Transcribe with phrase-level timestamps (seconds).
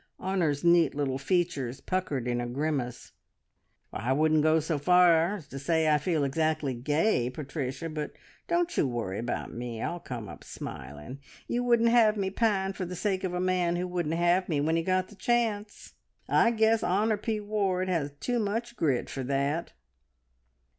[0.17, 3.11] Honor's neat little features puckered in a grimace.
[3.93, 8.13] "I wouldn't go so far as to say I feel exactly gay, Patricia, but
[8.47, 9.79] don't you worry about me.
[9.79, 11.19] I'll come up smiling.
[11.47, 14.59] You wouldn't have me pine for the sake of a man who wouldn't have me
[14.59, 15.93] when he got the chance?
[16.27, 19.73] I guess Honor P Ward has too much grit for that!"